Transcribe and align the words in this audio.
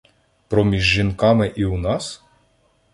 Проміж 0.47 0.81
жінками 0.83 1.53
і 1.55 1.65
у 1.65 1.77
нас? 1.77 2.21